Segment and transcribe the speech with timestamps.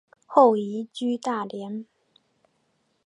[0.25, 1.85] 后移居大连。